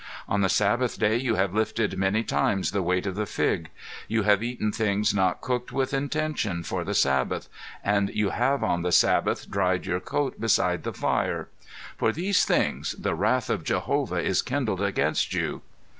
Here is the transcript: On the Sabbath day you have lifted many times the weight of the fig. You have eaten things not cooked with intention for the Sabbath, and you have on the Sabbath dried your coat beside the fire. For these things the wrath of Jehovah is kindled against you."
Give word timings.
On 0.27 0.41
the 0.41 0.49
Sabbath 0.49 0.97
day 0.97 1.15
you 1.17 1.35
have 1.35 1.53
lifted 1.53 1.95
many 1.95 2.23
times 2.23 2.71
the 2.71 2.81
weight 2.81 3.05
of 3.05 3.13
the 3.13 3.27
fig. 3.27 3.69
You 4.07 4.23
have 4.23 4.41
eaten 4.41 4.71
things 4.71 5.13
not 5.13 5.41
cooked 5.41 5.71
with 5.71 5.93
intention 5.93 6.63
for 6.63 6.83
the 6.83 6.95
Sabbath, 6.95 7.47
and 7.83 8.09
you 8.09 8.31
have 8.31 8.63
on 8.63 8.81
the 8.81 8.91
Sabbath 8.91 9.47
dried 9.47 9.85
your 9.85 9.99
coat 9.99 10.41
beside 10.41 10.81
the 10.85 10.91
fire. 10.91 11.49
For 11.97 12.11
these 12.11 12.45
things 12.45 12.93
the 12.97 13.13
wrath 13.13 13.47
of 13.51 13.63
Jehovah 13.63 14.23
is 14.23 14.41
kindled 14.41 14.81
against 14.81 15.35
you." 15.35 15.61